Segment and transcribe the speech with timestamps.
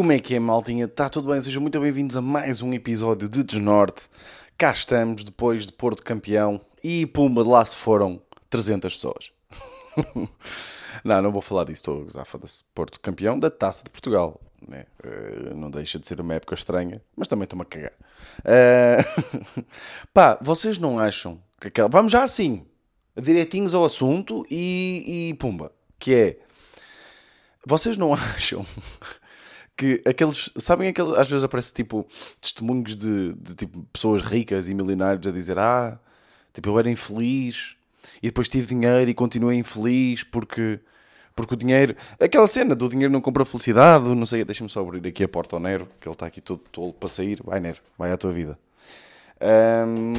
[0.00, 0.86] Como é que é, maltinha?
[0.86, 1.42] Está tudo bem?
[1.42, 4.08] Sejam muito bem-vindos a mais um episódio de Desnorte.
[4.56, 6.58] Cá estamos, depois de Porto campeão.
[6.82, 8.18] E pumba, de lá se foram
[8.48, 9.30] 300 pessoas.
[11.04, 11.82] não, não vou falar disso.
[11.82, 12.64] Estou a foda-se.
[12.74, 14.40] Porto campeão da Taça de Portugal.
[14.66, 14.86] Né?
[15.04, 17.92] Uh, não deixa de ser uma época estranha, mas também estou-me a cagar.
[18.38, 19.64] Uh...
[20.14, 21.90] Pá, vocês não acham que aquela...
[21.90, 22.64] Vamos já assim,
[23.14, 25.70] direitinhos ao assunto e, e pumba.
[25.98, 26.38] Que é...
[27.66, 28.64] Vocês não acham
[29.80, 30.50] que aqueles.
[30.56, 31.14] Sabem aqueles.
[31.14, 32.06] Às vezes aparece tipo
[32.40, 35.98] testemunhos de, de tipo, pessoas ricas e milionários a dizer: Ah,
[36.52, 37.76] tipo, eu era infeliz
[38.22, 40.78] e depois tive dinheiro e continuei infeliz porque.
[41.34, 41.96] Porque o dinheiro.
[42.18, 44.44] Aquela cena do dinheiro não compra felicidade, não sei.
[44.44, 47.08] Deixa-me só abrir aqui a porta ao Nero, que ele está aqui todo tolo para
[47.08, 47.40] sair.
[47.42, 48.58] Vai, Nero, vai à tua vida.
[49.40, 50.12] Um,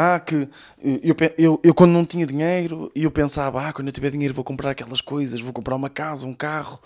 [0.00, 0.48] ah, que
[0.80, 4.44] eu, eu, eu quando não tinha dinheiro, eu pensava, ah, quando eu tiver dinheiro vou
[4.44, 6.78] comprar aquelas coisas, vou comprar uma casa, um carro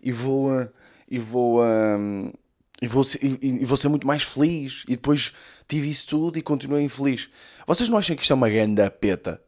[0.00, 0.68] e vou uh,
[1.10, 2.32] e vou uh,
[2.80, 4.84] e vou ser, e, e, vou ser muito mais feliz.
[4.86, 5.32] E depois
[5.66, 7.28] tive isso tudo e continuei infeliz.
[7.66, 9.42] Vocês não acham que isto é uma grande peta?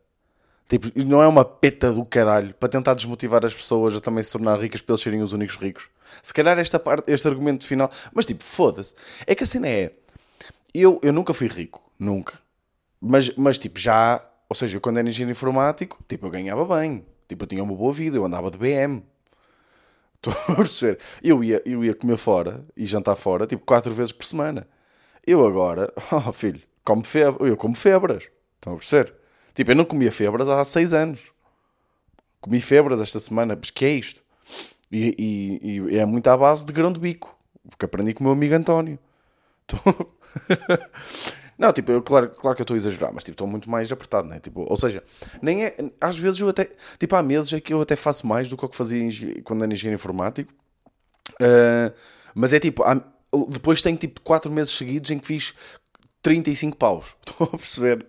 [0.69, 4.33] Tipo, não é uma peta do caralho para tentar desmotivar as pessoas a também se
[4.33, 5.85] tornar ricas para eles serem os únicos ricos.
[6.21, 8.97] Se calhar esta parte, este argumento final, mas tipo, foda-se.
[9.29, 9.93] É que a cena é,
[10.75, 12.42] eu, eu nunca fui rico, nunca.
[13.05, 17.05] Mas, mas tipo, já, ou seja, quando era engenheiro informático, tipo, eu ganhava bem.
[17.27, 19.03] Tipo, eu tinha uma boa vida, eu andava de BM.
[20.15, 21.01] Estou a perceber?
[21.21, 24.69] Eu ia, eu ia comer fora e jantar fora, tipo, quatro vezes por semana.
[25.27, 28.29] Eu agora, oh filho, como febre, eu como febras.
[28.55, 29.13] Estão a perceber?
[29.53, 31.33] Tipo, eu não comia febras há seis anos.
[32.41, 34.23] Comi febras esta semana, mas que é isto?
[34.91, 37.37] E, e, e é muito à base de grão de bico,
[37.69, 38.99] porque aprendi com o meu amigo António.
[39.67, 39.77] Tô...
[41.63, 43.93] Não, tipo, eu, claro, claro que eu estou a exagerar, mas tipo, estou muito mais
[43.93, 44.41] apertado, né?
[44.41, 45.01] Tipo, ou seja,
[45.41, 45.77] nem é.
[46.01, 46.69] Às vezes eu até.
[46.99, 49.01] Tipo, há meses é que eu até faço mais do que o que fazia
[49.45, 50.53] quando era engenheiro informático.
[51.41, 51.95] Uh,
[52.35, 53.01] mas é tipo, há,
[53.49, 55.55] depois tenho tipo 4 meses seguidos em que fiz
[56.21, 57.05] 35 paus.
[57.25, 58.09] Estão a perceber?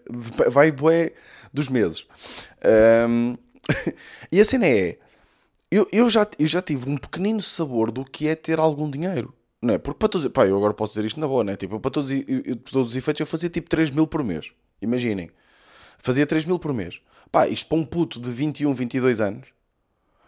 [0.50, 1.14] Vai bué
[1.54, 2.08] dos meses.
[3.08, 3.38] Um,
[4.32, 4.98] e a cena é.
[5.70, 9.32] Eu, eu, já, eu já tive um pequenino sabor do que é ter algum dinheiro.
[9.64, 9.78] Não é?
[9.78, 10.28] Porque para todos.
[10.28, 11.56] Pá, eu agora posso dizer isto na boa, né?
[11.56, 14.52] Tipo, para todos, eu, todos os efeitos eu fazia tipo 3 mil por mês.
[14.82, 15.32] Imaginem.
[15.98, 17.00] Fazia 3 mil por mês.
[17.32, 19.54] Pá, isto para um puto de 21, 22 anos.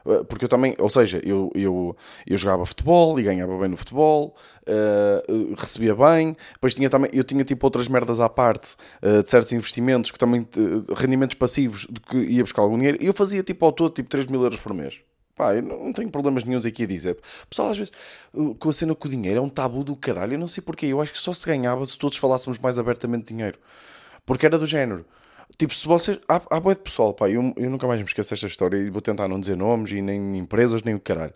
[0.06, 3.76] Eh, porque eu também, ou seja, eu, eu, eu jogava futebol e ganhava bem no
[3.78, 4.36] futebol,
[4.68, 9.30] uh, recebia bem, depois tinha também, eu tinha tipo outras merdas à parte uh, de
[9.30, 13.14] certos investimentos que também, uh, rendimentos passivos de que ia buscar algum dinheiro, e eu
[13.14, 15.02] fazia tipo ao todo tipo 3 mil euros por mês.
[15.36, 17.18] Pá, eu não tenho problemas nenhums aqui a dizer.
[17.50, 17.92] Pessoal, às vezes,
[18.58, 20.36] com a cena com o dinheiro é um tabu do caralho.
[20.36, 20.86] Eu não sei porquê.
[20.86, 23.60] Eu acho que só se ganhava se todos falássemos mais abertamente de dinheiro.
[24.26, 25.06] Porque era do género.
[25.58, 26.20] Tipo, se vocês.
[26.28, 27.30] Há, há boa de pessoal, pá.
[27.30, 30.02] Eu, eu nunca mais me esqueço desta história e vou tentar não dizer nomes e
[30.02, 31.34] nem empresas, nem o caralho.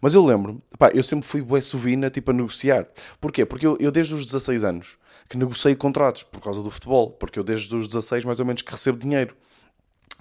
[0.00, 2.86] Mas eu lembro, pá, eu sempre fui bué sovina, tipo, a negociar.
[3.20, 3.44] Porquê?
[3.44, 4.96] Porque eu, eu desde os 16 anos
[5.28, 7.10] que negociei contratos por causa do futebol.
[7.10, 9.36] Porque eu desde os 16 mais ou menos que recebo dinheiro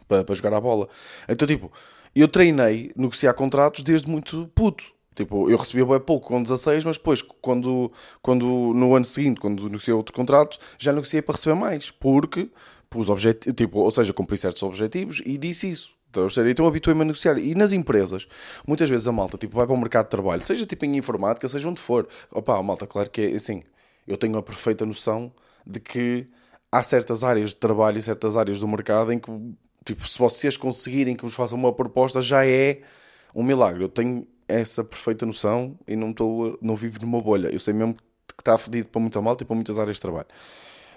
[0.10, 0.90] para, para jogar a bola.
[1.30, 1.72] Então, tipo
[2.16, 4.84] eu treinei negociar contratos desde muito puto.
[5.16, 9.66] Tipo, eu recebia bem pouco com 16, mas depois, quando, quando no ano seguinte, quando
[9.66, 12.50] negociei outro contrato, já negociei para receber mais, porque
[12.90, 13.08] pus
[13.56, 15.94] tipo, ou seja, cumpri certos objetivos e disse isso.
[16.10, 17.38] Então, então habituei-me a negociar.
[17.38, 18.28] E nas empresas,
[18.66, 21.48] muitas vezes a malta tipo, vai para o mercado de trabalho, seja tipo em informática,
[21.48, 22.08] seja onde for.
[22.32, 23.62] Opa, a malta, claro que é assim,
[24.08, 25.32] eu tenho a perfeita noção
[25.66, 26.26] de que
[26.72, 29.30] há certas áreas de trabalho e certas áreas do mercado em que
[29.86, 32.82] Tipo, se vocês conseguirem que vos façam uma proposta, já é
[33.34, 33.84] um milagre.
[33.84, 37.48] Eu tenho essa perfeita noção e não, estou, não vivo numa bolha.
[37.50, 40.28] Eu sei mesmo que está fedido para muita malta e para muitas áreas de trabalho.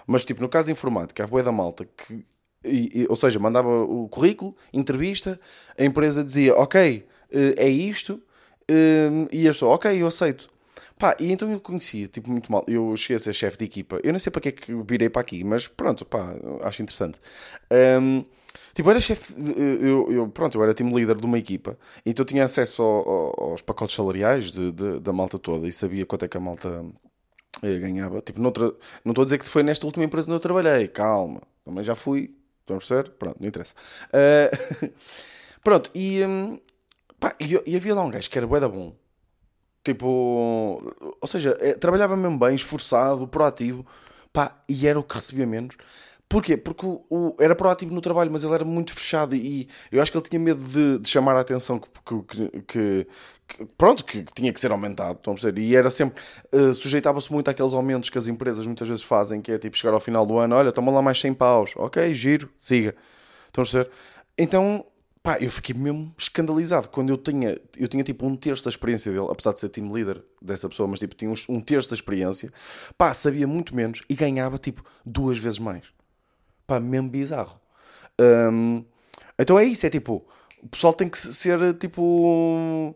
[0.05, 2.25] Mas, tipo, no caso de informática, a boia da malta, que,
[2.63, 5.39] e, e, ou seja, mandava o currículo, entrevista,
[5.77, 8.21] a empresa dizia, ok, eh, é isto,
[8.67, 10.49] eh, e eu sou, ok, eu aceito.
[10.97, 12.63] Pá, e então eu conhecia, tipo, muito mal.
[12.67, 13.99] Eu cheguei a ser chefe de equipa.
[14.03, 17.19] Eu não sei para que é que virei para aqui, mas pronto, pá, acho interessante.
[18.01, 18.23] Um,
[18.73, 22.25] Tipo, eu era chefe, eu, eu, pronto, eu era time líder de uma equipa, então
[22.25, 26.25] tinha acesso ao, ao, aos pacotes salariais de, de, da malta toda e sabia quanto
[26.25, 26.85] é que a malta
[27.61, 28.21] eh, ganhava.
[28.21, 28.73] Tipo, noutra,
[29.05, 31.95] não estou a dizer que foi nesta última empresa onde eu trabalhei, calma, também já
[31.95, 33.11] fui, estão a perceber?
[33.11, 33.75] Pronto, não interessa.
[34.09, 34.89] Uh,
[35.63, 36.59] pronto, e, um,
[37.19, 38.95] pá, e, e, havia lá um gajo que era bué da bom.
[39.83, 40.07] Tipo,
[41.21, 43.85] ou seja, é, trabalhava mesmo bem, esforçado, proativo,
[44.31, 45.75] pá, e era o que recebia menos.
[46.33, 46.57] Porquê?
[46.57, 50.11] Porque o, o, era proativo no trabalho, mas ele era muito fechado e eu acho
[50.11, 51.87] que ele tinha medo de, de chamar a atenção que,
[52.23, 53.07] que, que,
[53.47, 55.61] que pronto, que, tinha que ser aumentado, a perceber?
[55.61, 56.19] E era sempre,
[56.51, 59.93] uh, sujeitava-se muito àqueles aumentos que as empresas muitas vezes fazem, que é tipo chegar
[59.93, 62.95] ao final do ano, olha, toma lá mais 100 paus, ok, giro, siga,
[63.49, 63.91] a perceber?
[64.35, 64.83] Então,
[65.21, 69.11] pá, eu fiquei mesmo escandalizado quando eu tinha, eu tinha tipo um terço da experiência
[69.11, 71.95] dele, apesar de ser team leader dessa pessoa, mas tipo, tinha um, um terço da
[71.95, 72.51] experiência,
[72.97, 75.93] pá, sabia muito menos e ganhava tipo duas vezes mais.
[76.67, 77.59] Pá, mesmo bizarro.
[78.19, 78.83] Hum,
[79.39, 80.25] então é isso, é tipo,
[80.61, 82.95] o pessoal tem que ser tipo.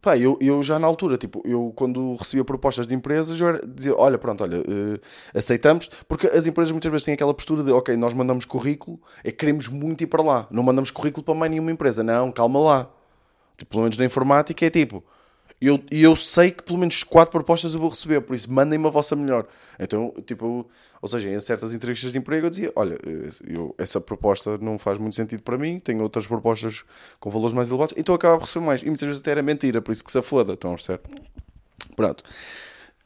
[0.00, 3.66] Pá, eu, eu já na altura, tipo, eu quando recebia propostas de empresas, eu era,
[3.66, 5.00] dizia, olha, pronto, olha, uh,
[5.34, 9.30] aceitamos, porque as empresas muitas vezes têm aquela postura de, ok, nós mandamos currículo, é
[9.30, 12.60] que queremos muito ir para lá, não mandamos currículo para mais nenhuma empresa, não, calma
[12.60, 12.90] lá.
[13.58, 15.04] Tipo, pelo menos na informática é tipo,
[15.60, 18.86] e eu, eu sei que pelo menos quatro propostas eu vou receber, por isso mandem-me
[18.86, 19.46] a vossa melhor.
[19.78, 20.66] Então, tipo,
[21.02, 22.98] ou seja, em certas entrevistas de emprego eu dizia: Olha,
[23.46, 26.82] eu, essa proposta não faz muito sentido para mim, tenho outras propostas
[27.18, 28.82] com valores mais elevados, então acaba por receber mais.
[28.82, 31.00] E muitas vezes até era mentira, por isso que se foda, estão a perceber?
[31.94, 32.24] Pronto.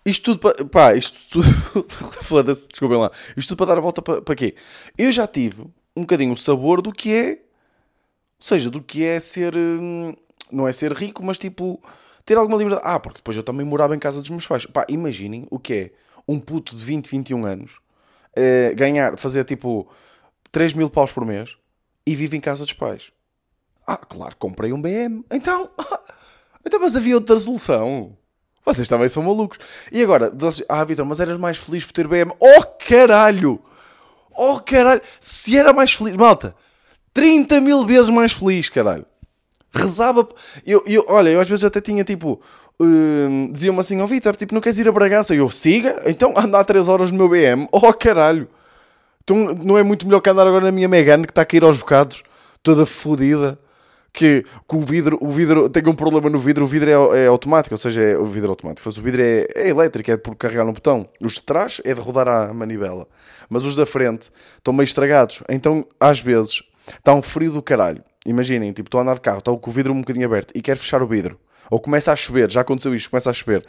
[0.06, 0.64] Isto tudo para.
[0.64, 1.48] Pá, isto tudo.
[2.22, 3.10] Foda-se, desculpem lá.
[3.36, 4.54] Isto tudo para dar a volta para, para quê?
[4.96, 5.62] Eu já tive
[5.96, 7.30] um bocadinho o sabor do que é.
[7.30, 7.38] Ou
[8.46, 9.56] seja, do que é ser.
[9.56, 10.14] Hum,
[10.52, 11.82] não é ser rico, mas tipo
[12.24, 12.82] ter alguma liberdade.
[12.86, 14.66] Ah, porque depois eu também morava em casa dos meus pais.
[14.66, 15.90] Pá, imaginem o que é
[16.26, 17.72] um puto de 20, 21 anos
[18.36, 19.88] uh, ganhar, fazer tipo
[20.50, 21.56] 3 mil paus por mês
[22.06, 23.10] e vive em casa dos pais.
[23.86, 25.24] Ah, claro, comprei um BM.
[25.30, 25.70] Então,
[26.64, 28.16] então mas havia outra solução.
[28.64, 29.58] Vocês também são malucos.
[29.92, 30.32] E agora,
[30.68, 32.32] ah, Vitor, mas eras mais feliz por ter BM.
[32.40, 33.62] Oh, caralho!
[34.34, 35.02] Oh, caralho!
[35.20, 36.56] Se era mais feliz, malta,
[37.12, 39.06] 30 mil vezes mais feliz, caralho
[39.74, 40.28] rezava.
[40.66, 42.40] Eu, eu, olha, eu às vezes até tinha tipo.
[42.80, 45.34] Uh, Dizia-me assim: Ó oh, Vitor, tipo, não queres ir a Bragança?
[45.34, 47.68] Eu siga, então andar 3 horas no meu BM.
[47.72, 48.48] Oh caralho,
[49.22, 51.64] então não é muito melhor que andar agora na minha Megane que está a cair
[51.64, 52.22] aos bocados,
[52.62, 53.58] toda fodida.
[54.16, 57.26] Que, que, o vidro, o vidro tem um problema no vidro, o vidro é, é
[57.26, 58.82] automático, ou seja, é o vidro automático.
[58.86, 61.08] Mas o vidro é, é elétrico, é por carregar no botão.
[61.20, 63.08] Os de trás é de rodar a manivela,
[63.50, 65.42] mas os da frente estão meio estragados.
[65.48, 66.62] Então, às vezes,
[66.96, 69.72] está um frio do caralho imaginem, tipo, estou a andar de carro, estou com o
[69.72, 71.38] vidro um bocadinho aberto e quero fechar o vidro.
[71.70, 73.64] Ou começa a chover, já aconteceu isto, começa a chover.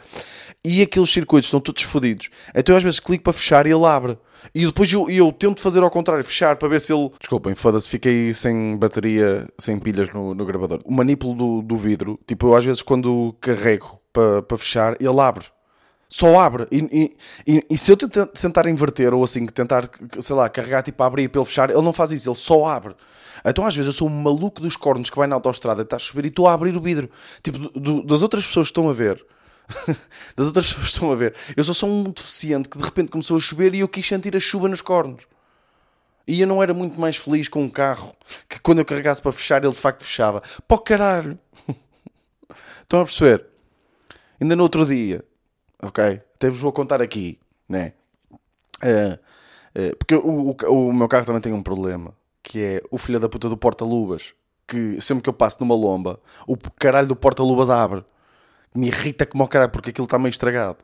[0.64, 2.28] E aqueles circuitos estão todos fodidos.
[2.54, 4.18] Então eu às vezes clico para fechar e ele abre.
[4.54, 7.10] E depois eu, eu tento fazer ao contrário, fechar para ver se ele.
[7.18, 10.80] Desculpem, foda-se, fiquei sem bateria, sem pilhas no, no gravador.
[10.84, 15.20] O manipulo do, do vidro, tipo, eu às vezes quando carrego para, para fechar, ele
[15.20, 15.44] abre.
[16.08, 16.66] Só abre.
[16.70, 17.16] E,
[17.46, 21.28] e, e, se eu tentar inverter ou assim, tentar, sei lá, carregar tipo a abrir
[21.28, 22.94] para ele fechar, ele não faz isso, ele só abre.
[23.44, 25.98] Então às vezes eu sou um maluco dos cornos que vai na autostrada, está a
[25.98, 27.10] chover e estou a abrir o vidro.
[27.42, 29.24] Tipo, do, do, das outras pessoas que estão a ver.
[30.36, 31.34] das outras pessoas que estão a ver.
[31.56, 34.36] Eu sou só um deficiente que de repente começou a chover e eu quis sentir
[34.36, 35.26] a chuva nos cornos.
[36.26, 38.14] E eu não era muito mais feliz com um carro
[38.48, 40.42] que quando eu carregasse para fechar ele de facto fechava.
[40.66, 41.38] Pó caralho!
[42.82, 43.46] Estão a perceber?
[44.40, 45.24] Ainda no outro dia,
[45.82, 46.20] ok?
[46.34, 47.38] Até vos vou contar aqui,
[47.68, 47.92] né?
[48.82, 49.18] Uh,
[49.78, 52.14] uh, porque o, o, o meu carro também tem um problema
[52.46, 54.32] que é o filho da puta do porta-luvas,
[54.68, 58.04] que sempre que eu passo numa lomba, o caralho do porta-luvas abre.
[58.72, 60.78] Me irrita como o caralho, porque aquilo está meio estragado.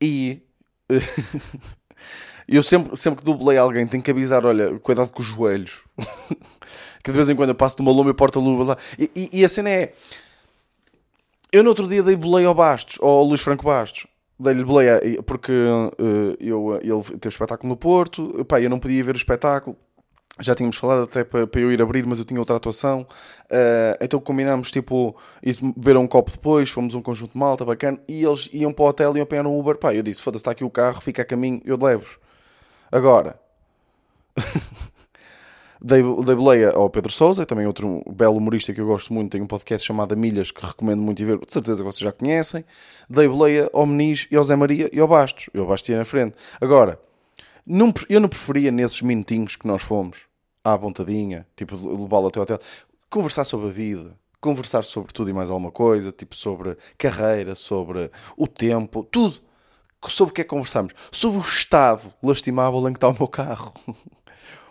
[0.00, 0.40] E
[2.48, 5.82] eu sempre, sempre que dublei alguém tenho que avisar, olha, cuidado com os joelhos.
[7.04, 8.78] que de vez em quando eu passo numa lomba e porta-luvas lá.
[8.98, 9.92] E, e, e, a cena é...
[11.52, 14.06] Eu no outro dia dei boleia ao Bastos, ao Luís Franco Bastos.
[14.40, 18.44] Dei-lhe boleia porque uh, eu, ele teve espetáculo no Porto.
[18.46, 19.76] Pá, eu não podia ver o espetáculo
[20.40, 23.06] já tínhamos falado até para, eu ir abrir, mas eu tinha outra atuação.
[23.44, 27.98] Uh, então combinámos, tipo, ir beber um copo depois, fomos um conjunto de malta, bacana,
[28.08, 29.76] e eles iam para o hotel e iam pegar um Uber.
[29.76, 32.18] Pá, eu disse, foda-se, está aqui o carro, fica a caminho, eu levo-vos.
[32.90, 33.38] Agora,
[35.82, 39.42] dei, dei boleia ao Pedro Souza, também outro belo humorista que eu gosto muito, tem
[39.42, 42.64] um podcast chamado Milhas, que recomendo muito e ver, de certeza que vocês já conhecem.
[43.08, 45.48] Dei boleia ao Meniz e ao Zé Maria e ao Bastos.
[45.52, 46.36] Eu Bastos ia na frente.
[46.60, 46.98] Agora...
[47.64, 50.22] Não, eu não preferia nesses minutinhos que nós fomos,
[50.64, 52.58] à vontadinha, tipo, levá-lo até o hotel,
[53.08, 58.10] conversar sobre a vida, conversar sobre tudo e mais alguma coisa, tipo, sobre carreira, sobre
[58.36, 59.40] o tempo, tudo.
[60.08, 60.92] Sobre o que é que conversamos?
[61.12, 63.72] Sobre o estado lastimável em que está o meu carro.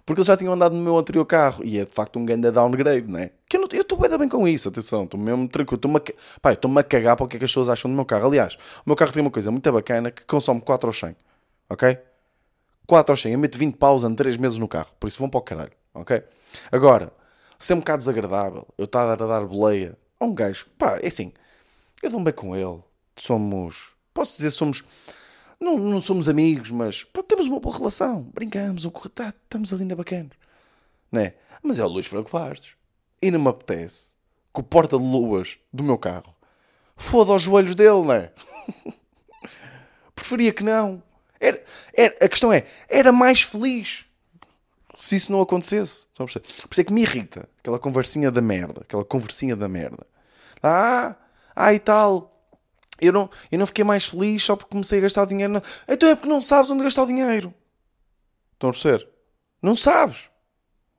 [0.05, 2.49] Porque eles já tinham andado no meu anterior carro e é de facto um grande
[2.51, 3.31] downgrade, não é?
[3.47, 5.75] Que eu estou bem, bem com isso, atenção, estou mesmo tranquilo.
[5.75, 5.97] Estou-me
[6.43, 8.27] a, estou cagar para o que é que as pessoas acham do meu carro.
[8.27, 8.55] Aliás,
[8.85, 11.15] o meu carro tem uma coisa muito bacana que consome 4 ou 100,
[11.69, 11.97] ok?
[12.87, 15.29] 4 ou 100, eu meto 20 paus em 3 meses no carro, por isso vão
[15.29, 16.21] para o caralho, ok?
[16.71, 17.13] Agora,
[17.57, 21.07] se é um bocado desagradável, eu estar a dar boleia a um gajo, pá, é
[21.07, 21.31] assim,
[22.03, 22.79] eu dou-me bem com ele,
[23.15, 24.83] somos, posso dizer, somos,
[25.61, 30.31] não, não somos amigos, mas temos uma boa relação, brincamos, tá, estamos ali na bacana,
[31.11, 31.35] não é?
[31.61, 32.75] Mas é o Luís Franco Bastos,
[33.21, 34.13] e não me apetece
[34.53, 36.35] que o porta-de-luas do meu carro
[36.97, 38.31] foda aos joelhos dele, não é?
[40.15, 41.01] Preferia que não.
[41.39, 41.63] Era,
[41.93, 44.05] era, a questão é, era mais feliz
[44.95, 46.05] se isso não acontecesse.
[46.15, 48.81] Por isso é que me irrita aquela conversinha da merda.
[48.81, 50.05] Aquela conversinha da merda.
[50.61, 51.15] Ah,
[51.55, 52.40] ah e tal.
[53.01, 55.51] Eu não, eu não fiquei mais feliz só porque comecei a gastar dinheiro.
[55.51, 55.61] Não.
[55.87, 57.51] Então é porque não sabes onde gastar o dinheiro.
[58.53, 59.09] Estão a perceber?
[59.59, 60.29] Não sabes.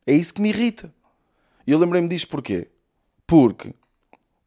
[0.04, 0.92] É isso que me irrita.
[1.64, 2.68] E eu lembrei-me disto porquê?
[3.24, 3.72] Porque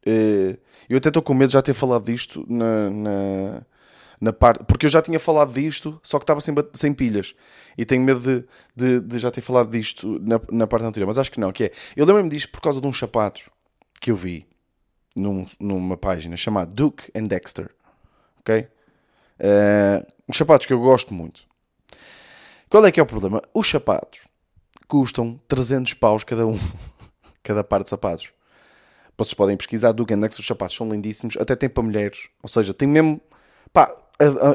[0.04, 3.62] eh, eu até estou com medo de já ter falado disto na, na,
[4.20, 4.62] na parte.
[4.64, 7.34] Porque eu já tinha falado disto, só que estava sem, sem pilhas.
[7.78, 8.44] E tenho medo de,
[8.76, 11.06] de, de já ter falado disto na, na parte anterior.
[11.06, 11.72] Mas acho que não, que é.
[11.96, 13.48] Eu lembrei-me disto por causa de uns sapatos
[13.98, 14.46] que eu vi
[15.16, 17.70] num, numa página chamada Duke and Dexter.
[18.40, 18.68] Ok?
[19.40, 21.44] Uh, uns sapatos que eu gosto muito.
[22.68, 23.42] Qual é que é o problema?
[23.54, 24.20] Os sapatos
[24.86, 26.58] custam 300 paus cada um.
[27.42, 28.30] cada par de sapatos.
[29.16, 30.40] Vocês podem pesquisar Duke and Dexter.
[30.40, 31.36] Os sapatos são lindíssimos.
[31.38, 32.28] Até tem para mulheres.
[32.42, 33.20] Ou seja, tem mesmo...
[33.72, 33.94] Pá,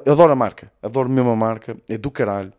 [0.08, 0.72] adoro a marca.
[0.82, 1.76] Adoro mesmo a marca.
[1.90, 2.54] É do caralho.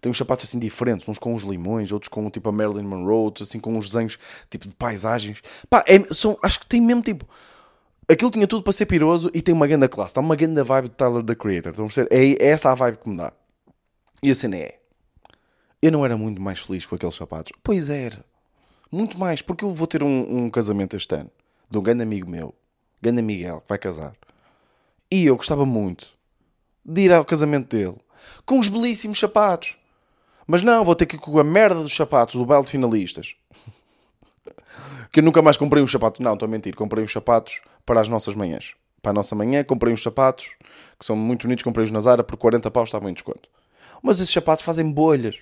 [0.00, 3.16] Tem uns sapatos assim diferentes, uns com uns limões, outros com tipo a Marilyn Monroe,
[3.16, 4.18] outros assim com uns desenhos
[4.50, 5.42] tipo de paisagens.
[5.68, 7.28] Pá, é, são, acho que tem mesmo tipo.
[8.08, 10.10] Aquilo tinha tudo para ser piroso e tem uma grande classe.
[10.10, 11.72] Está uma grande vibe de Tyler the Creator.
[11.72, 12.06] Estão a?
[12.10, 13.32] É, é essa a vibe que me dá.
[14.22, 14.78] E a cena é.
[15.80, 17.52] Eu não era muito mais feliz com aqueles sapatos.
[17.62, 18.24] Pois era.
[18.92, 19.40] Muito mais.
[19.40, 21.30] Porque eu vou ter um, um casamento este ano.
[21.70, 22.54] De um grande amigo meu.
[23.00, 24.14] Grande Miguel, que vai casar.
[25.10, 26.08] E eu gostava muito
[26.84, 27.96] de ir ao casamento dele
[28.44, 29.76] com os belíssimos sapatos.
[30.46, 33.34] Mas não, vou ter que ir com a merda dos sapatos do baile de finalistas.
[35.10, 36.20] que eu nunca mais comprei uns sapatos.
[36.20, 36.74] Não, estou a mentir.
[36.74, 38.74] Comprei uns sapatos para as nossas manhãs.
[39.00, 40.46] Para a nossa manhã, comprei uns sapatos
[40.98, 41.62] que são muito bonitos.
[41.62, 43.48] Comprei-os na Zara por 40 paus, estavam em desconto.
[44.02, 45.36] Mas esses sapatos fazem bolhas.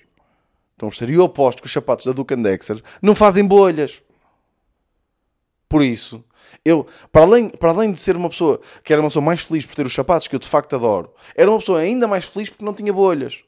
[0.71, 1.13] Estão a perceber?
[1.13, 4.01] E eu aposto que os sapatos da Duke Dexter não fazem bolhas.
[5.67, 6.23] Por isso,
[6.63, 9.65] eu, para além, para além de ser uma pessoa que era uma pessoa mais feliz
[9.65, 12.49] por ter os sapatos que eu de facto adoro, era uma pessoa ainda mais feliz
[12.49, 13.43] porque não tinha bolhas.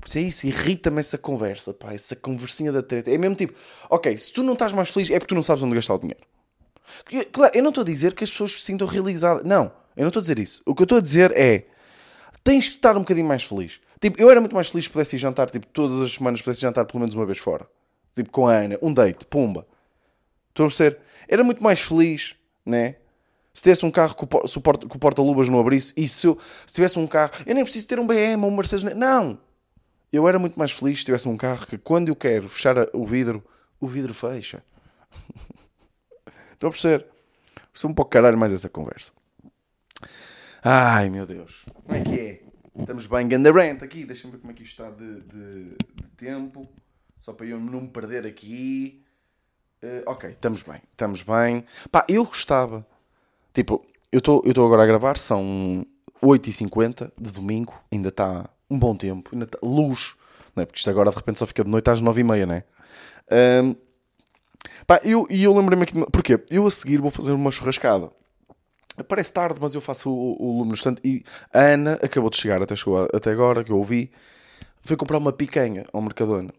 [0.00, 3.10] Por isso é isso, irrita-me essa conversa, pá, essa conversinha da treta.
[3.10, 3.54] É mesmo tipo,
[3.88, 5.98] ok, se tu não estás mais feliz é porque tu não sabes onde gastar o
[5.98, 6.20] dinheiro.
[7.32, 9.44] Claro, eu não estou a dizer que as pessoas se sintam realizadas.
[9.44, 10.62] Não, eu não estou a dizer isso.
[10.64, 11.66] O que eu estou a dizer é,
[12.42, 13.80] tens que estar um bocadinho mais feliz.
[14.00, 16.60] Tipo, eu era muito mais feliz se pudesse ir jantar, tipo, todas as semanas pudesse
[16.60, 17.66] jantar pelo menos uma vez fora.
[18.14, 19.66] Tipo, com a Ana, um date, pumba.
[20.50, 20.98] Estão a ser?
[21.26, 22.96] Era muito mais feliz, né?
[23.52, 27.06] Se tivesse um carro que o porta-luvas não abrisse, e se, eu, se tivesse um
[27.06, 29.40] carro, eu nem preciso ter um BM ou um Mercedes, não!
[30.12, 33.06] Eu era muito mais feliz se tivesse um carro que quando eu quero fechar o
[33.06, 33.44] vidro,
[33.80, 34.62] o vidro fecha.
[36.52, 37.06] Estão a perceber?
[37.72, 39.12] Estou um pouco caralho mais essa conversa.
[40.62, 42.42] Ai meu Deus, como é que é?
[42.78, 44.04] Estamos bem, ganda rant aqui.
[44.04, 45.64] Deixa-me ver como é que isto está de, de,
[45.94, 46.68] de tempo,
[47.18, 49.04] só para eu não me perder aqui.
[49.82, 51.64] Uh, ok, estamos bem, estamos bem.
[51.90, 52.86] Pá, eu gostava.
[53.52, 55.86] Tipo, eu estou agora a gravar, são
[56.22, 60.14] 8h50 de domingo, ainda está um bom tempo, ainda está luz,
[60.54, 60.66] não é?
[60.66, 62.64] Porque isto agora de repente só fica de noite às 9h30, não é?
[64.86, 66.04] Pá, eu, e eu lembrei-me aqui, de...
[66.06, 66.38] porquê?
[66.50, 68.10] Eu a seguir vou fazer uma churrascada.
[69.08, 71.00] Parece tarde, mas eu faço o, o, lume no instante.
[71.02, 74.10] E a Ana acabou de chegar, até, chegou até agora, que eu ouvi,
[74.82, 76.52] foi comprar uma picanha ao Mercadona.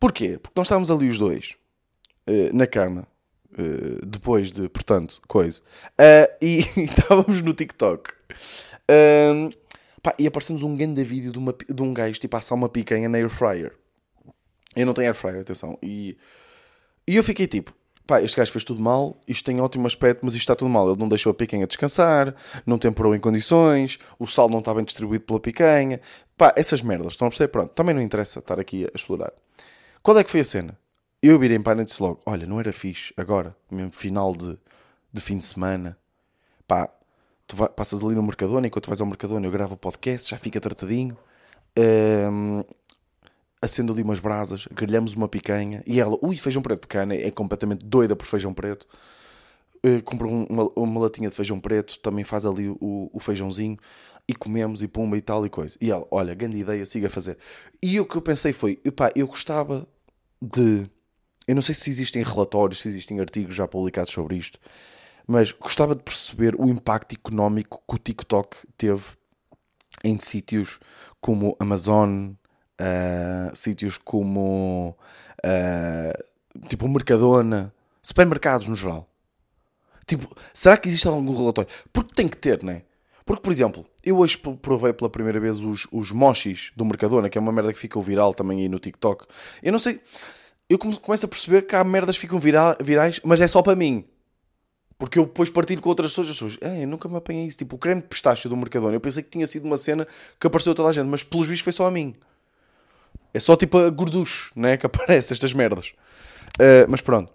[0.00, 0.38] Porquê?
[0.42, 1.59] Porque nós estávamos ali os dois.
[2.30, 3.08] Eh, na cama.
[3.52, 5.60] Uh, depois de, portanto, coisa.
[5.98, 8.12] Uh, e, estávamos no TikTok.
[8.88, 9.52] Uh,
[10.00, 12.68] pá, e aparecemos um grande vídeo de, uma, de um gajo tipo a assar uma
[12.68, 13.74] picanha na air fryer.
[14.76, 15.76] Eu não tenho air fryer, atenção.
[15.82, 16.16] E,
[17.04, 17.74] e eu fiquei tipo,
[18.06, 20.88] pá, este gajo fez tudo mal, isto tem ótimo aspecto, mas isto está tudo mal.
[20.88, 24.84] Ele não deixou a picanha descansar, não temperou em condições, o sal não está bem
[24.84, 26.00] distribuído pela picanha.
[26.36, 27.48] Pá, essas merdas, estão a perceber?
[27.48, 29.32] Pronto, também não interessa estar aqui a explorar.
[30.00, 30.78] Qual é que foi a cena?
[31.22, 34.58] Eu virei para disse logo: Olha, não era fixe agora, mesmo final de,
[35.12, 35.96] de fim de semana,
[36.66, 36.88] pá,
[37.46, 40.38] tu vai, passas ali no Mercadona, enquanto vais ao Mercadona eu gravo o podcast, já
[40.38, 41.16] fica tratadinho,
[42.32, 42.62] um,
[43.60, 47.14] acendo ali umas brasas, grelhamos uma picanha e ela, ui, feijão preto, porque a Ana
[47.14, 48.86] é completamente doida por feijão preto.
[49.84, 53.78] Uh, comprou uma, uma, latinha de feijão preto, também faz ali o, o feijãozinho
[54.28, 55.76] e comemos e pumba e tal e coisa.
[55.80, 57.38] E ela, olha, grande ideia, siga a fazer.
[57.82, 59.88] E o que eu pensei foi, epá, eu gostava
[60.40, 60.86] de
[61.50, 64.60] eu não sei se existem relatórios, se existem artigos já publicados sobre isto,
[65.26, 69.02] mas gostava de perceber o impacto económico que o TikTok teve
[70.04, 70.78] em sítios
[71.20, 72.28] como Amazon,
[72.80, 74.96] uh, sítios como
[75.44, 79.10] uh, tipo Mercadona, supermercados no geral.
[80.06, 81.68] Tipo, será que existe algum relatório?
[81.92, 82.84] Porque tem que ter, não é?
[83.26, 87.36] Porque, por exemplo, eu hoje provei pela primeira vez os, os mochis do Mercadona, que
[87.36, 89.26] é uma merda que ficou viral também aí no TikTok.
[89.60, 90.00] Eu não sei
[90.70, 94.04] eu começo a perceber que há merdas que ficam virais, mas é só para mim.
[94.96, 97.58] Porque eu depois partilho com outras pessoas, as pessoas, eu nunca me apanhei isso.
[97.58, 100.06] Tipo, o creme de pistache do Mercadona, eu pensei que tinha sido uma cena
[100.38, 102.14] que apareceu a toda a gente, mas pelos vistos foi só a mim.
[103.34, 104.76] É só tipo a gorducho, né?
[104.76, 105.92] Que aparece estas merdas.
[106.56, 107.32] Uh, mas pronto.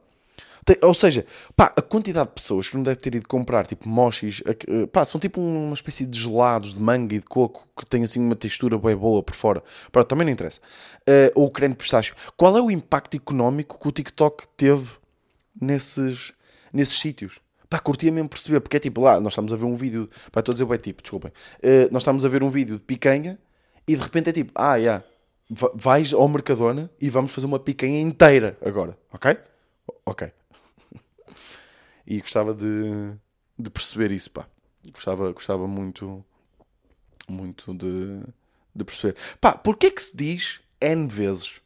[0.82, 4.42] Ou seja, pá, a quantidade de pessoas que não deve ter ido comprar, tipo mochis,
[4.92, 8.20] pá, são tipo uma espécie de gelados de manga e de coco que tem assim
[8.20, 9.64] uma textura bem boa por fora.
[9.92, 10.60] Pronto, também não interessa.
[11.08, 12.16] Uh, ou creme de pistácio.
[12.36, 14.90] Qual é o impacto económico que o TikTok teve
[15.60, 16.34] nesses,
[16.74, 17.40] nesses sítios?
[17.70, 20.40] Pá, curtia mesmo perceber, porque é tipo lá, nós estamos a ver um vídeo, pá,
[20.40, 23.38] estou a dizer, é tipo, desculpem, uh, nós estamos a ver um vídeo de picanha
[23.88, 25.04] e de repente é tipo, ah, já, yeah,
[25.76, 29.38] vais ao Mercadona e vamos fazer uma picanha inteira agora, ok?
[30.06, 30.32] Ok.
[32.06, 33.14] E gostava de,
[33.58, 34.48] de perceber isso, pá.
[34.94, 36.24] Gostava, gostava muito,
[37.28, 38.22] muito de,
[38.74, 39.16] de perceber.
[39.42, 41.62] Pá, porquê que se diz N vezes?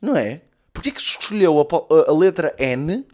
[0.00, 0.42] Não é?
[0.72, 3.06] Porquê que se escolheu a, a, letra N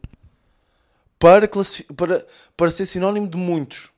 [1.18, 1.47] para,
[1.95, 2.26] para,
[2.57, 3.92] para ser sinónimo de muitos?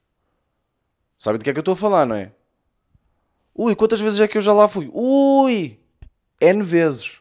[1.17, 2.33] Sabe de que é que eu estou a falar, não é?
[3.55, 4.91] Ui, quantas vezes é que eu já lá fui?
[4.93, 5.79] Ui!
[6.41, 7.21] N vezes.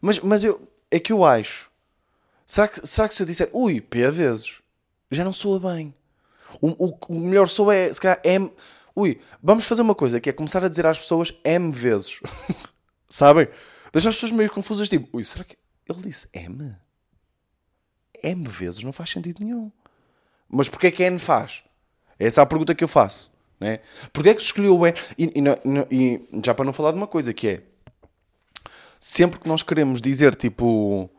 [0.00, 1.70] Mas, mas eu, é que eu acho.
[2.46, 4.60] Será que, será que se eu disser ui, P vezes,
[5.10, 5.94] já não soa bem?
[6.60, 8.52] O, o, o melhor soa é, se calhar, M.
[8.94, 12.20] Ui, vamos fazer uma coisa que é começar a dizer às pessoas M vezes.
[13.08, 13.48] Sabem?
[13.92, 15.56] Deixar as pessoas meio confusas, tipo, ui, será que
[15.88, 16.76] ele disse M?
[18.22, 19.70] M vezes não faz sentido nenhum.
[20.48, 21.62] Mas porquê que N faz?
[22.18, 23.32] Essa é a pergunta que eu faço.
[23.58, 23.80] Né?
[24.12, 24.94] Porquê é que se escolheu o N?
[25.18, 25.38] E, e,
[25.90, 27.62] e, já para não falar de uma coisa que é
[28.98, 31.10] sempre que nós queremos dizer tipo.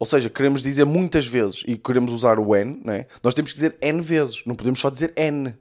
[0.00, 3.06] Ou seja, queremos dizer muitas vezes e queremos usar o N, né?
[3.22, 5.54] nós temos que dizer N vezes, não podemos só dizer N.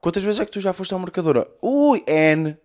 [0.00, 1.46] Quantas vezes é que tu já foste à mercadora?
[1.62, 2.56] Ui, N.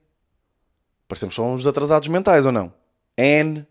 [1.08, 2.74] Parecemos só uns atrasados mentais ou não?
[3.18, 3.68] N.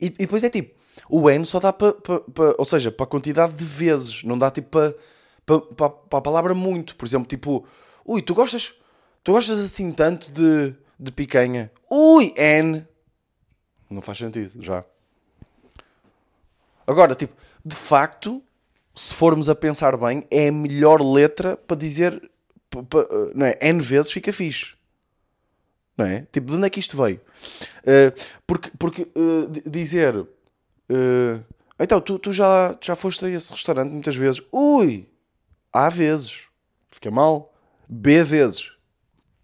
[0.00, 0.74] E, e depois é tipo,
[1.08, 4.38] o N só dá para, pa, pa, ou seja, para a quantidade de vezes, não
[4.38, 4.94] dá tipo para
[5.46, 6.96] para, para a palavra muito.
[6.96, 7.64] Por exemplo, tipo,
[8.04, 8.74] ui, tu gostas,
[9.22, 11.70] tu gostas assim tanto de, de picanha?
[11.88, 12.84] Ui, N.
[13.88, 14.84] Não faz sentido, já.
[16.86, 18.42] Agora, tipo, de facto,
[18.94, 22.30] se formos a pensar bem, é a melhor letra para dizer,
[23.34, 23.58] não é?
[23.60, 24.74] N vezes fica fixe.
[25.96, 26.26] Não é?
[26.30, 27.20] Tipo, de onde é que isto veio?
[27.80, 28.12] Uh,
[28.46, 30.16] porque porque uh, dizer.
[30.16, 31.42] Uh,
[31.78, 34.42] então, tu, tu já, já foste a esse restaurante muitas vezes.
[34.52, 35.08] Ui!
[35.72, 36.48] A vezes.
[36.90, 37.52] Fica mal.
[37.88, 38.72] B vezes.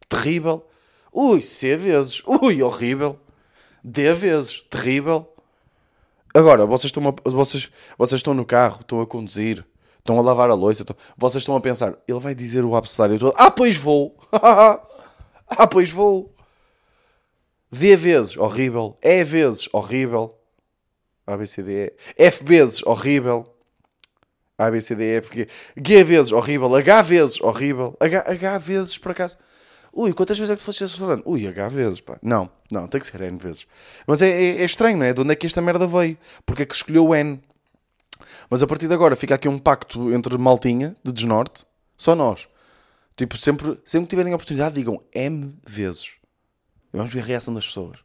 [0.09, 0.67] Terrível.
[1.13, 2.23] Ui, C vezes.
[2.27, 3.19] Ui, horrível.
[3.83, 4.61] D vezes.
[4.71, 5.33] Terrível.
[6.35, 9.65] Agora, vocês estão, a, vocês, vocês estão no carro, estão a conduzir,
[9.99, 13.19] estão a lavar a louça, estão, vocês estão a pensar, ele vai dizer o abecedário
[13.19, 13.35] todo.
[13.37, 14.17] Ah, pois vou.
[14.33, 16.35] ah, pois vou.
[17.71, 18.99] D vezes, horrível.
[19.03, 20.39] E vezes, horrível.
[21.27, 22.25] A, B, C, D, E.
[22.27, 23.47] F vezes, horrível.
[24.59, 25.49] A, B, C, D, F, G.
[25.77, 26.75] G vezes, horrível.
[26.75, 27.97] H vezes, horrível.
[28.01, 29.39] H, H vezes, por acaso.
[29.93, 31.23] Ui, quantas vezes é que tu foste a restaurante?
[31.27, 32.19] Ui, H vezes, pá.
[32.23, 33.67] Não, não, tem que ser N vezes.
[34.07, 35.13] Mas é, é, é estranho, não é?
[35.13, 36.17] De onde é que esta merda veio?
[36.47, 37.41] Porque é que escolheu o N?
[38.49, 42.49] Mas a partir de agora fica aqui um pacto entre Maltinha, de Desnorte, só nós.
[43.17, 46.13] Tipo, sempre, sempre que tiverem a oportunidade, digam M vezes.
[46.93, 47.99] E vamos ver a reação das pessoas.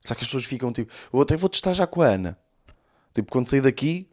[0.00, 0.92] Será que as pessoas ficam tipo.
[1.12, 2.38] Eu até vou testar já com a Ana.
[3.12, 4.08] Tipo, quando sair daqui,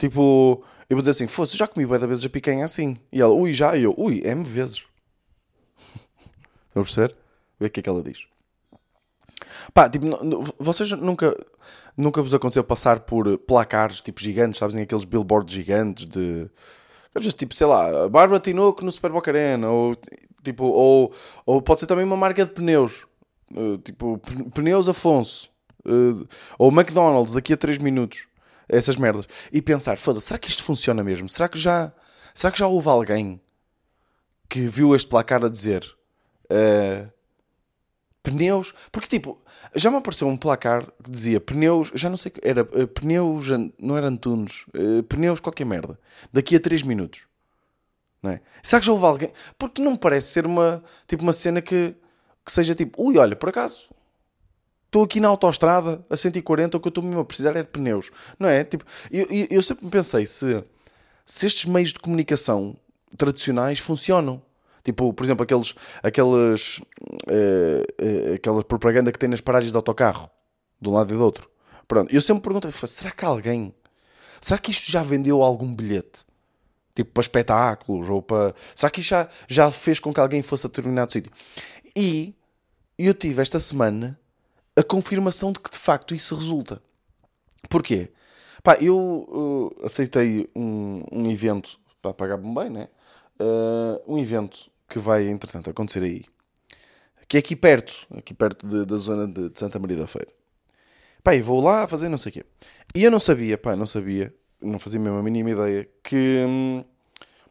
[0.00, 2.96] Tipo, eu vou dizer assim: fosse, já comi bué vezes a picanha assim.
[3.12, 3.76] E ela, ui, já.
[3.76, 4.82] E eu, ui, M vezes.
[6.70, 7.16] Estão a perceber?
[7.58, 8.26] Vê o que é que ela diz.
[9.74, 10.06] Pá, tipo,
[10.58, 11.36] vocês nunca,
[11.96, 14.76] nunca vos aconteceu passar por placares tipo gigantes, sabes?
[14.76, 16.48] Em aqueles billboards gigantes de.
[17.36, 19.96] Tipo, sei lá, Bárbara Tinoco no Super Boca Arena, ou
[20.44, 21.12] tipo, ou,
[21.44, 23.04] ou pode ser também uma marca de pneus,
[23.54, 24.20] uh, tipo,
[24.54, 25.50] Pneus Afonso,
[25.84, 28.28] uh, ou McDonald's daqui a 3 minutos
[28.68, 29.26] essas merdas.
[29.52, 31.28] E pensar, foda-se, será que isto funciona mesmo?
[31.28, 31.92] Será que já,
[32.32, 33.40] será que já houve alguém
[34.48, 35.84] que viu este placar a dizer
[36.50, 37.10] uh,
[38.22, 38.74] pneus?
[38.90, 39.40] Porque tipo,
[39.74, 43.96] já me apareceu um placar que dizia pneus, já não sei, era uh, pneus, não
[43.96, 45.98] era Antunes, uh, pneus qualquer merda,
[46.32, 47.26] daqui a 3 minutos.
[48.22, 48.40] Não é?
[48.62, 49.32] Será que já houve alguém?
[49.58, 51.94] Porque não parece ser uma, tipo, uma cena que,
[52.44, 53.88] que seja tipo, ui, olha, por acaso
[54.90, 57.68] estou aqui na autoestrada a 140, o que eu estou mesmo a precisar é de
[57.68, 58.10] pneus.
[58.38, 58.64] Não é?
[58.64, 60.62] Tipo, eu, eu, eu sempre pensei se,
[61.24, 62.76] se estes meios de comunicação
[63.16, 64.42] tradicionais funcionam.
[64.82, 66.82] Tipo, por exemplo, aqueles, aqueles, uh,
[68.02, 70.30] uh, aquela propaganda que tem nas paragens de autocarro,
[70.80, 71.50] de um lado e do outro.
[71.86, 73.74] Pronto, eu sempre perguntei, será que alguém,
[74.40, 76.24] será que isto já vendeu algum bilhete?
[76.94, 78.54] Tipo, para espetáculos, ou para...
[78.74, 81.32] Será que isto já, já fez com que alguém fosse a determinado sítio?
[81.96, 82.34] E
[82.98, 84.18] eu tive esta semana
[84.76, 86.82] a confirmação de que de facto isso resulta.
[87.68, 88.12] Porquê?
[88.62, 92.88] Pá, eu uh, aceitei um, um evento para pagar-me bem, né?
[93.40, 96.24] Uh, um evento que vai, entretanto, acontecer aí.
[97.26, 100.28] Que é aqui perto, aqui perto de, da zona de, de Santa Maria da Feira.
[101.22, 102.44] Pá, e vou lá fazer não sei o quê.
[102.94, 106.44] E eu não sabia, pá, não sabia, não fazia mesmo a mínima ideia que...
[106.46, 106.84] Hum,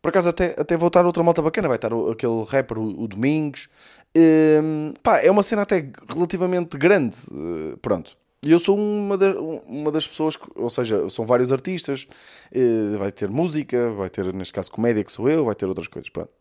[0.01, 3.03] por acaso até, até vou estar outra malta bacana, vai estar o, aquele rapper, o,
[3.03, 3.67] o Domingos.
[4.15, 8.17] Hum, pá, é uma cena até relativamente grande, uh, pronto.
[8.41, 9.25] E eu sou uma, de,
[9.67, 12.07] uma das pessoas, que, ou seja, são vários artistas,
[12.55, 15.87] uh, vai ter música, vai ter, neste caso, comédia, que sou eu, vai ter outras
[15.87, 16.31] coisas, pronto.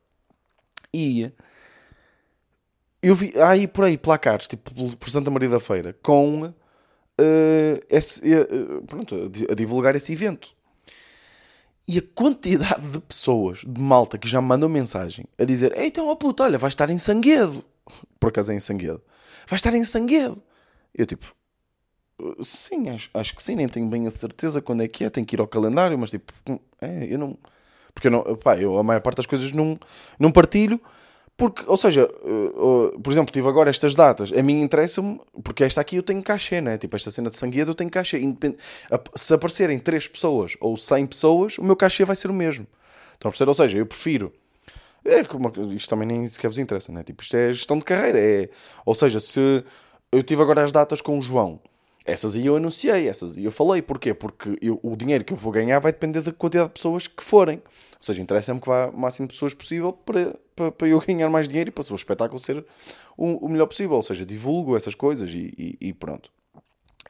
[0.95, 1.33] E
[3.03, 6.55] eu vi, há aí por aí placares, tipo, por Santa Maria da Feira, com uh,
[7.91, 10.57] esse, uh, pronto, a divulgar esse evento.
[11.87, 16.07] E a quantidade de pessoas, de malta, que já me mandam mensagem a dizer: então,
[16.09, 17.65] ó puto, olha, vai estar em Sanguedo.
[18.21, 19.03] Por acaso é em Sanguedo.
[19.47, 20.43] Vai estar em Sanguedo.
[20.95, 21.35] Eu, tipo,
[22.43, 25.11] sim, acho, acho que sim, nem tenho bem a certeza quando é que é.
[25.11, 26.33] Tenho que ir ao calendário, mas, tipo,
[26.81, 27.37] é, eu não.
[27.95, 29.79] Porque eu, não, pá, eu a maior parte das coisas não,
[30.19, 30.81] não partilho
[31.39, 35.63] porque, ou seja, uh, uh, por exemplo, tive agora estas datas, a mim interessa-me, porque
[35.63, 36.77] esta aqui eu tenho cachê, né?
[36.77, 38.19] Tipo, esta cena de sanguedo eu tenho cachê.
[38.19, 38.57] Independ...
[39.15, 42.67] Se aparecerem 3 pessoas ou 100 pessoas, o meu cachê vai ser o mesmo.
[43.15, 43.51] Estão a perceber?
[43.51, 44.33] Ou seja, eu prefiro.
[45.05, 45.21] É
[45.77, 47.05] isto também nem sequer vos interessa, né?
[47.05, 48.19] Tipo, isto é gestão de carreira.
[48.19, 48.51] É...
[48.85, 49.65] Ou seja, se
[50.11, 51.61] eu tive agora as datas com o João
[52.09, 53.83] essas aí eu anunciei, essas aí eu falei.
[53.83, 54.15] Porquê?
[54.15, 57.23] Porque eu, o dinheiro que eu vou ganhar vai depender da quantidade de pessoas que
[57.23, 57.59] forem.
[57.59, 61.29] Ou seja, interessa-me que vá o máximo de pessoas possível para, para, para eu ganhar
[61.29, 62.65] mais dinheiro e para o espetáculo ser
[63.17, 63.97] o, o melhor possível.
[63.97, 66.31] Ou seja, divulgo essas coisas e, e, e pronto.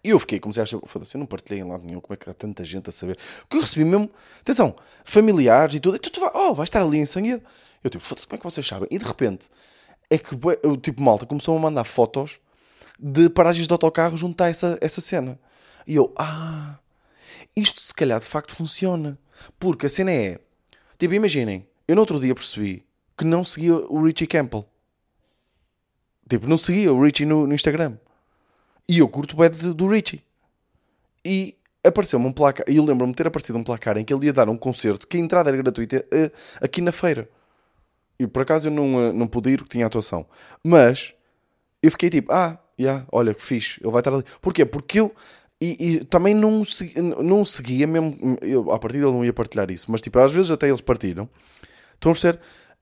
[0.02, 2.16] E eu fiquei, comecei a achar, foda-se, eu não partilhei em lado nenhum, como é
[2.16, 3.18] que há tanta gente a saber?
[3.40, 4.08] Porque eu recebi mesmo,
[4.40, 7.42] atenção, familiares e tudo, e tu, tu vai, oh, vai estar ali em sangue.
[7.82, 8.88] Eu tipo, foda-se, como é que vocês sabem?
[8.92, 9.48] E de repente,
[10.08, 10.34] é que
[10.64, 12.38] o tipo malta começou a mandar fotos
[12.98, 15.38] de paragens de autocarro junto a essa, essa cena.
[15.86, 16.78] E eu, ah,
[17.54, 19.18] isto se calhar de facto funciona.
[19.58, 20.40] Porque a cena é,
[20.98, 22.84] tipo, imaginem, eu no outro dia percebi
[23.16, 24.64] que não seguia o Richie Campbell.
[26.28, 27.96] Tipo, não seguia o Richie no, no Instagram.
[28.88, 30.22] E eu curto bem do Richie.
[31.24, 34.26] E apareceu-me um placar, e eu lembro-me de ter aparecido um placar em que ele
[34.26, 36.30] ia dar um concerto que a entrada era gratuita uh,
[36.60, 37.28] aqui na feira.
[38.18, 40.26] E por acaso eu não, uh, não pude ir porque tinha atuação.
[40.62, 41.14] Mas
[41.82, 44.24] eu fiquei tipo, ah, yeah, olha que fixe, ele vai estar ali.
[44.40, 44.64] Porquê?
[44.64, 45.14] Porque eu.
[45.60, 46.62] E, e também não,
[47.22, 48.16] não seguia mesmo.
[48.40, 51.28] Eu, a partir dele não ia partilhar isso, mas tipo, às vezes até eles partiram.
[51.94, 52.40] Estão a perceber?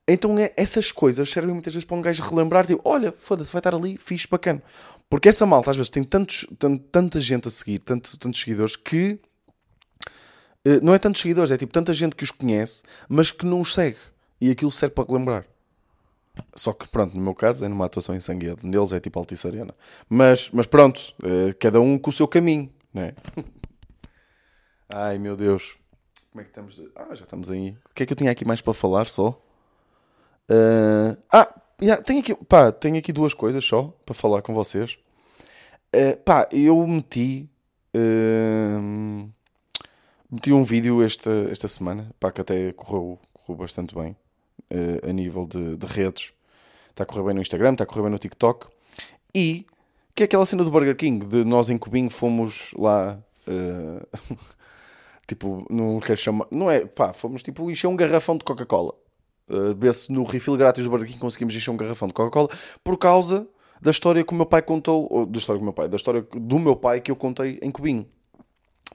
[0.08, 3.60] Então é, essas coisas servem muitas vezes para um gajo relembrar, tipo, olha, foda-se, vai
[3.60, 4.62] estar ali, fixe, bacana.
[5.10, 8.76] Porque essa malta às vezes tem tantos, tant, tanta gente a seguir, tanto, tantos seguidores,
[8.76, 9.18] que
[10.66, 13.60] uh, não é tantos seguidores, é tipo tanta gente que os conhece, mas que não
[13.60, 13.98] os segue.
[14.40, 15.46] E aquilo serve para relembrar.
[16.54, 19.46] Só que pronto, no meu caso é numa atuação em Sanguedo, neles é tipo Altice
[19.46, 19.74] Arena.
[20.08, 23.14] Mas, mas pronto, uh, cada um com o seu caminho, né?
[24.88, 25.76] Ai meu Deus,
[26.36, 26.76] como é que estamos?
[26.76, 26.90] De...
[26.94, 27.70] Ah, já estamos aí.
[27.90, 29.30] O que é que eu tinha aqui mais para falar só?
[30.50, 31.16] Uh...
[31.32, 34.98] Ah, yeah, tenho, aqui, pá, tenho aqui duas coisas só para falar com vocês.
[35.94, 37.48] Uh, pá, eu meti.
[37.94, 39.30] Uh...
[40.30, 44.14] Meti um vídeo esta, esta semana, pá, que até correu, correu bastante bem
[44.72, 46.32] uh, a nível de, de, redes.
[46.90, 48.66] Está a correr bem no Instagram, está a correr bem no TikTok.
[49.34, 49.66] E
[50.14, 53.18] que é aquela cena do Burger King, de nós em Cubinho fomos lá.
[53.46, 54.36] Uh,
[55.26, 56.46] tipo, não quero chamar.
[56.50, 58.94] Não é, pá, fomos tipo encher um garrafão de Coca-Cola.
[59.48, 62.48] Uh, se no refill grátis do Burger King conseguimos encher um garrafão de Coca-Cola
[62.82, 63.46] por causa
[63.80, 66.26] da história que o meu pai contou, ou da história do meu pai, da história
[66.34, 68.06] do meu pai que eu contei em Cubinho.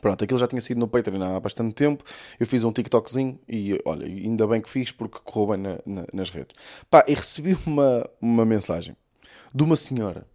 [0.02, 2.04] Pronto, aquilo já tinha sido no Patreon há bastante tempo.
[2.40, 6.08] Eu fiz um TikTokzinho e olha, ainda bem que fiz porque correu bem na, na,
[6.12, 6.56] nas redes.
[6.90, 8.98] Pá, e recebi uma, uma mensagem
[9.54, 10.26] de uma senhora.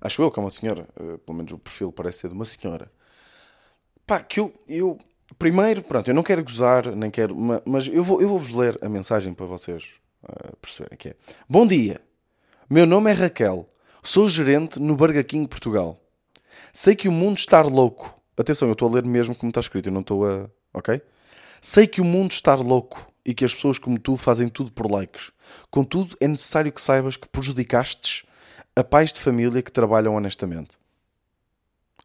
[0.00, 2.44] Acho eu que é uma senhora, uh, pelo menos o perfil parece ser de uma
[2.44, 2.90] senhora.
[4.06, 4.98] Pá, que eu, eu
[5.38, 8.88] primeiro, pronto, eu não quero gozar, nem quero, mas eu vou, eu vou-vos ler a
[8.88, 11.16] mensagem para vocês uh, perceberem que é.
[11.48, 12.00] Bom dia,
[12.70, 13.68] meu nome é Raquel,
[14.02, 16.00] sou gerente no Burger King Portugal.
[16.72, 19.88] Sei que o mundo está louco Atenção, eu estou a ler mesmo como está escrito,
[19.88, 20.50] eu não estou a.
[20.74, 21.00] Ok?
[21.60, 24.90] Sei que o mundo está louco e que as pessoas como tu fazem tudo por
[24.90, 25.30] likes.
[25.70, 28.24] Contudo, é necessário que saibas que prejudicastes
[28.74, 30.76] a pais de família que trabalham honestamente.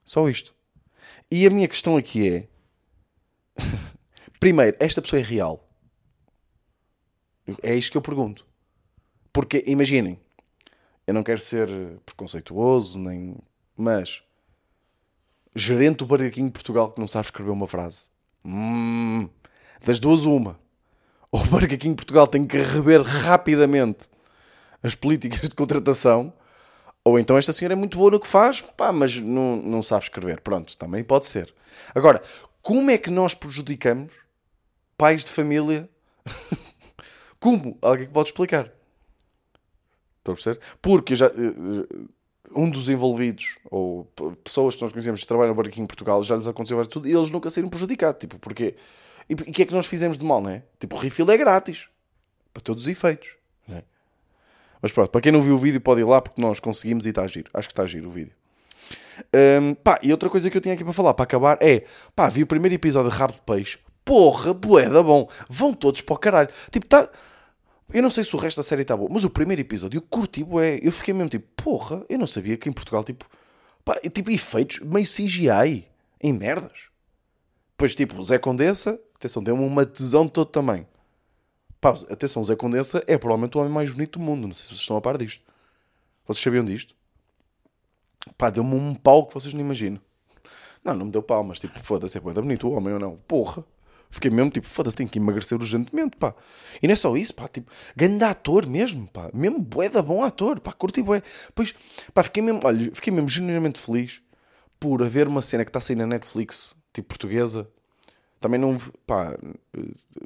[0.06, 0.54] Só isto.
[1.32, 2.48] E a minha questão aqui é:
[4.40, 5.68] primeiro, esta pessoa é real?
[7.64, 8.46] É isto que eu pergunto.
[9.34, 10.20] Porque, imaginem,
[11.08, 11.68] eu não quero ser
[12.06, 13.36] preconceituoso, nem.
[13.76, 14.22] Mas
[15.58, 18.06] gerente do Burger King Portugal que não sabe escrever uma frase.
[18.46, 19.28] Hum,
[19.84, 20.60] das duas, uma.
[21.32, 24.08] O Burger King Portugal tem que rever rapidamente
[24.82, 26.32] as políticas de contratação,
[27.04, 30.04] ou então esta senhora é muito boa no que faz, pá, mas não, não sabe
[30.04, 30.42] escrever.
[30.42, 31.54] Pronto, também pode ser.
[31.94, 32.22] Agora,
[32.62, 34.14] como é que nós prejudicamos
[34.98, 35.90] pais de família?
[37.40, 37.78] como?
[37.82, 38.72] Alguém que pode explicar?
[40.20, 40.60] Estou a perceber?
[40.82, 42.08] Porque eu já, eh,
[42.56, 44.06] um dos envolvidos, ou
[44.44, 47.08] pessoas que nós conhecemos que trabalham no Burger King em Portugal, já lhes aconteceu tudo
[47.08, 48.20] e eles nunca saíram prejudicados.
[48.20, 48.76] Tipo, porquê?
[49.30, 50.64] E o que é que nós fizemos de mal, não é?
[50.80, 51.90] Tipo, o refill é grátis.
[52.54, 53.30] Para todos os efeitos.
[53.70, 53.84] é?
[54.82, 57.10] Mas pronto, para quem não viu o vídeo pode ir lá porque nós conseguimos e
[57.10, 57.50] está a giro.
[57.54, 58.34] Acho que está a giro o vídeo.
[59.62, 61.84] Hum, pá, e outra coisa que eu tinha aqui para falar, para acabar, é
[62.16, 66.16] pá, vi o primeiro episódio de Rabo de Peixe, porra, boeda bom, vão todos para
[66.16, 66.50] o caralho.
[66.72, 67.10] Tipo, tá.
[67.94, 70.02] Eu não sei se o resto da série está bom, mas o primeiro episódio eu
[70.02, 70.80] curti, bué.
[70.82, 73.26] Eu fiquei mesmo tipo, porra, eu não sabia que em Portugal, tipo,
[73.86, 75.88] pá, tipo, efeitos meio CGI
[76.22, 76.90] em merdas.
[77.72, 80.86] Depois, tipo, o Zé Condensa, atenção, deu-me uma tesão de todo tamanho.
[81.80, 84.48] Pá, atenção, o Zé Condensa é provavelmente o homem mais bonito do mundo.
[84.48, 85.44] Não sei se vocês estão a par disto.
[86.26, 86.94] Vocês sabiam disto?
[88.38, 90.02] Pá, deu-me um pau que vocês não imaginam.
[90.84, 93.18] Não, não me deu pau, mas tipo, foda-se, é bonito o homem ou não?
[93.28, 93.64] Porra.
[94.10, 96.34] Fiquei mesmo tipo, foda-se, tenho que emagrecer urgentemente, pá.
[96.82, 99.30] E não é só isso, pá, tipo, grande ator mesmo, pá.
[99.34, 101.22] Mesmo bué da bom ator, pá, curti bué.
[101.54, 101.74] Pois,
[102.14, 104.22] pá, fiquei mesmo, olha, fiquei mesmo genuinamente feliz
[104.80, 107.68] por haver uma cena que está a sair na Netflix, tipo, portuguesa.
[108.40, 109.36] Também não, pá,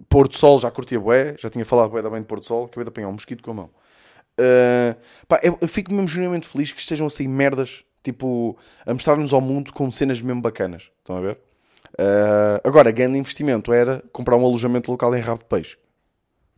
[0.10, 2.84] Porto Sol já curtia bué, já tinha falado bué da bem de Porto Sol, acabei
[2.84, 3.70] de apanhar um mosquito com a mão.
[4.40, 4.96] Uh,
[5.28, 9.42] pá, eu, eu fico mesmo genuinamente feliz que estejam assim merdas, tipo, a mostrar-nos ao
[9.42, 10.92] mundo com cenas mesmo bacanas.
[11.00, 11.40] Estão a ver?
[11.94, 15.78] Uh, agora, grande investimento era comprar um alojamento local em Rabo de Peixe.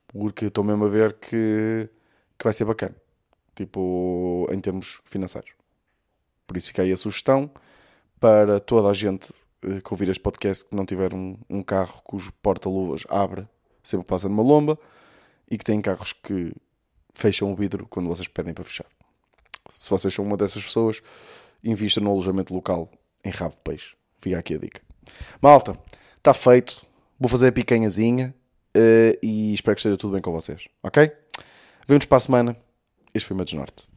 [0.08, 1.90] Porque estou mesmo a ver que,
[2.38, 2.96] que vai ser bacana.
[3.56, 5.52] Tipo, em termos financeiros.
[6.46, 7.50] Por isso fica aí a sugestão
[8.20, 12.02] para toda a gente eh, que ouvir este podcast que não tiver um, um carro
[12.04, 13.48] cujo porta-luvas abre
[13.84, 14.80] sempre passa numa lomba
[15.50, 16.54] e que tem carros que
[17.14, 18.86] fecham o vidro quando vocês pedem para fechar.
[19.70, 21.02] Se vocês são uma dessas pessoas,
[21.64, 22.90] invista no alojamento local
[23.24, 23.96] em rabo de peixe.
[24.20, 24.93] Fica aqui a dica.
[25.42, 25.78] Malta,
[26.18, 26.86] está feito.
[27.20, 28.34] Vou fazer a picanhazinha
[28.76, 30.68] eh, e espero que esteja tudo bem com vocês.
[30.82, 31.12] Ok?
[31.88, 32.58] Vemo-nos para a semana.
[33.14, 33.88] Este foi o meu desnorte.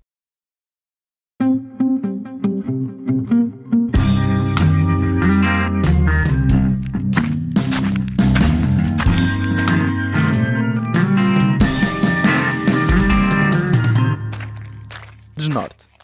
[15.37, 15.96] Desnorte.